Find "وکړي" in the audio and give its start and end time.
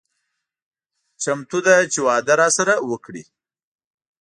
2.89-3.23